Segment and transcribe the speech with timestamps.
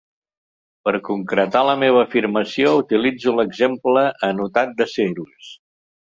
[0.87, 5.55] Per concretar la meva afirmació, utilitzo l'exemple anotat de Cirus.